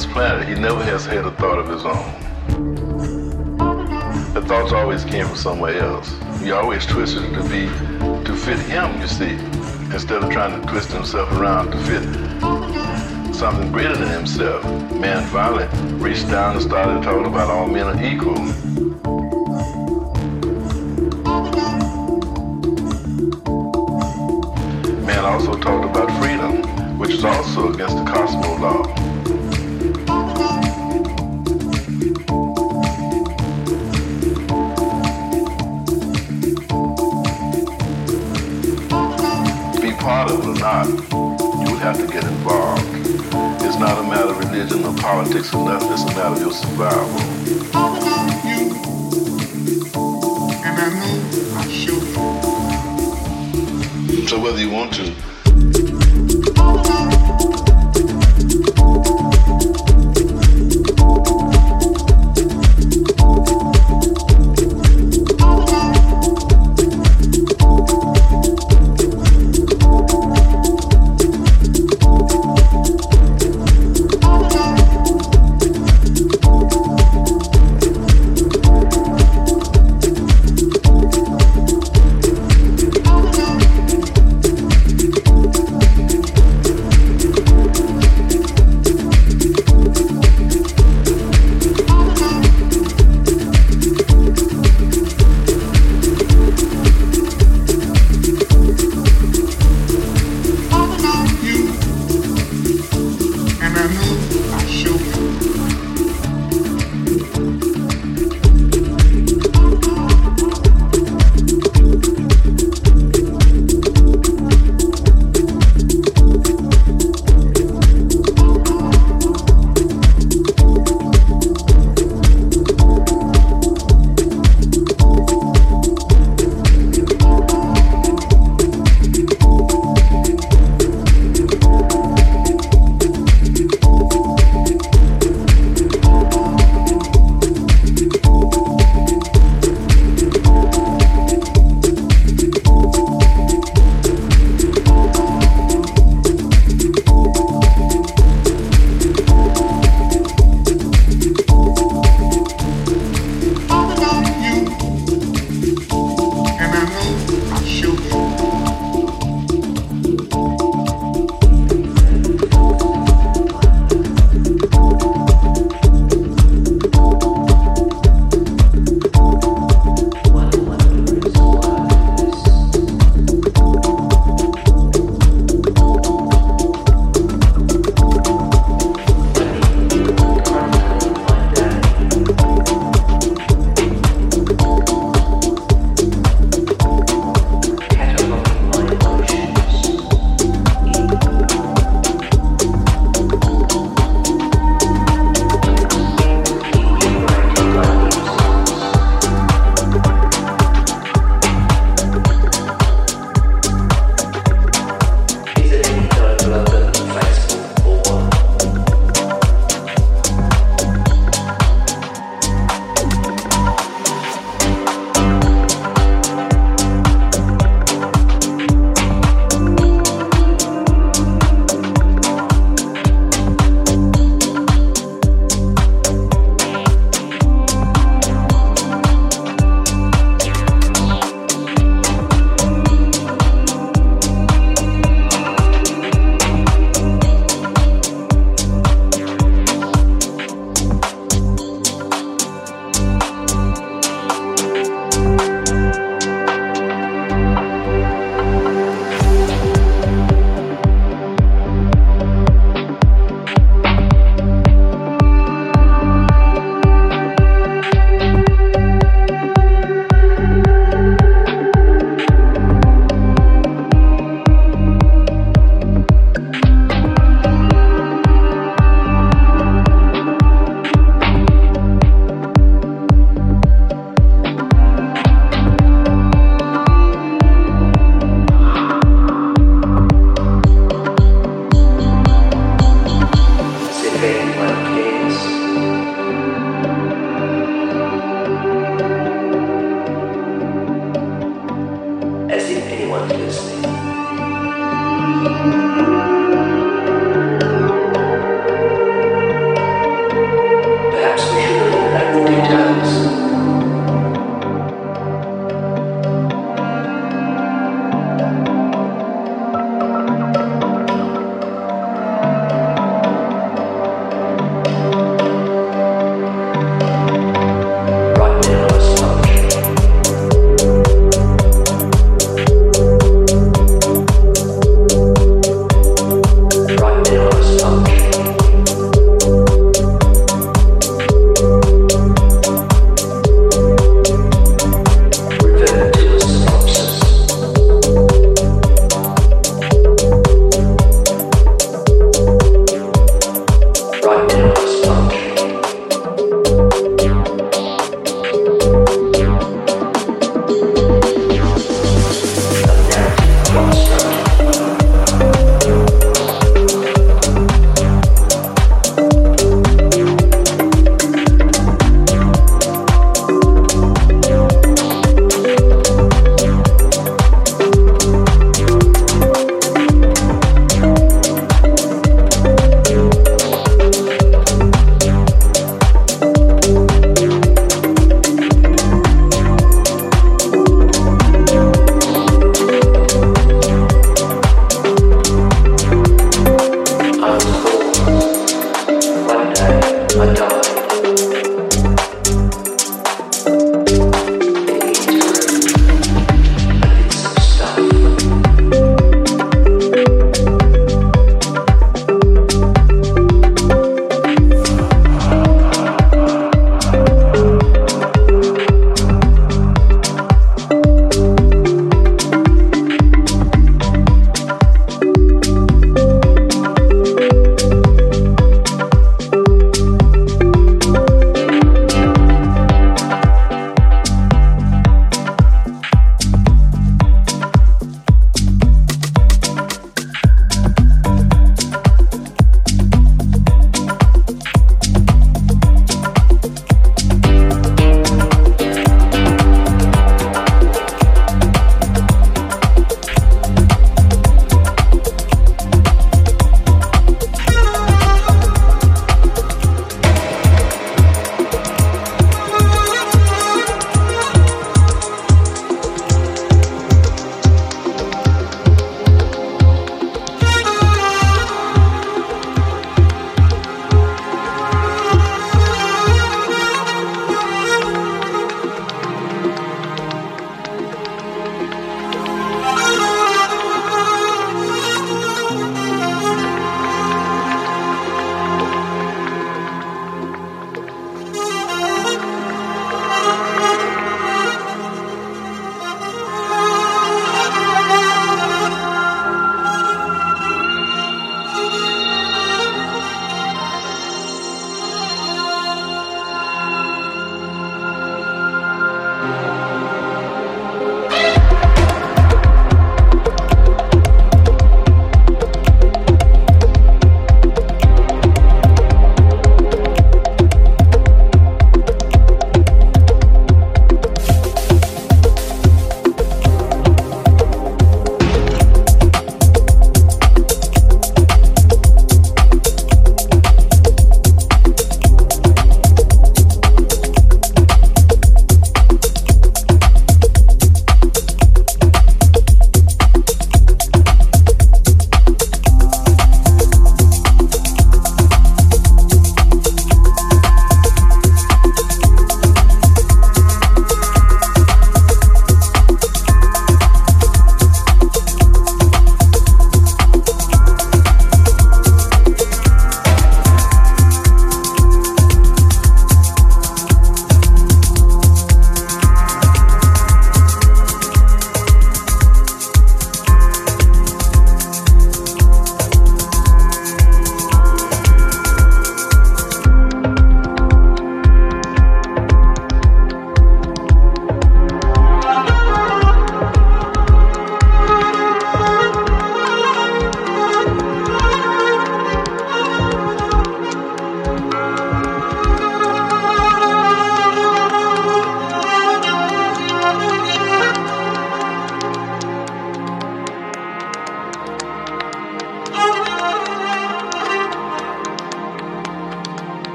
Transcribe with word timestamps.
this 0.00 0.10
planet, 0.12 0.48
he 0.48 0.54
never 0.54 0.82
has 0.82 1.04
had 1.04 1.26
a 1.26 1.30
thought 1.32 1.58
of 1.58 1.68
his 1.68 1.84
own. 1.84 2.10
The 4.32 4.40
thoughts 4.40 4.72
always 4.72 5.04
came 5.04 5.26
from 5.26 5.36
somewhere 5.36 5.78
else. 5.78 6.16
He 6.40 6.52
always 6.52 6.86
twisted 6.86 7.34
to 7.34 7.42
be 7.42 7.66
to 8.24 8.34
fit 8.34 8.58
him, 8.60 8.98
you 8.98 9.06
see, 9.06 9.32
instead 9.92 10.22
of 10.22 10.30
trying 10.30 10.58
to 10.58 10.66
twist 10.66 10.90
himself 10.90 11.30
around 11.32 11.72
to 11.72 11.78
fit 11.80 13.34
something 13.34 13.70
greater 13.72 13.94
than 13.94 14.08
himself. 14.08 14.64
Man 14.94 15.22
finally 15.28 15.68
reached 15.96 16.30
down 16.30 16.56
and 16.56 16.62
started 16.62 17.02
talking 17.02 17.26
about 17.26 17.50
all 17.50 17.66
men 17.66 17.86
are 17.88 18.02
equal. 18.02 18.40
Man 25.04 25.24
also 25.26 25.58
talked 25.58 25.84
about 25.84 26.10
freedom, 26.22 26.98
which 26.98 27.10
is 27.10 27.22
also 27.22 27.74
against 27.74 27.96
the 27.98 28.04
Cosmo 28.04 28.56
law. 28.56 29.09
not, 40.70 40.86
you 40.86 41.76
have 41.78 41.96
to 41.96 42.06
get 42.06 42.22
involved. 42.22 42.84
It's 43.64 43.76
not 43.76 43.98
a 43.98 44.02
matter 44.02 44.30
of 44.30 44.38
religion 44.38 44.84
or 44.84 44.94
politics 44.94 45.52
or 45.52 45.64
nothing. 45.64 45.92
It's 45.92 46.02
a 46.02 46.06
matter 46.06 46.34
of 46.34 46.40
your 46.40 46.52
survival. 46.52 47.18
So 54.28 54.38
whether 54.40 54.60
you 54.60 54.70
want 54.70 54.92
to 54.94 55.29